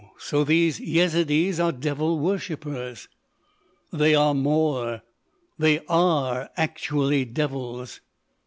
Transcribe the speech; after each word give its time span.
So 0.17 0.43
these 0.43 0.79
Yezidees 0.79 1.59
are 1.63 1.71
devil 1.71 2.17
worshipers!" 2.17 3.07
"They 3.93 4.15
are 4.15 4.33
more. 4.33 5.03
They 5.59 5.81
are 5.87 6.49
actually 6.57 7.23
devils." 7.25 7.99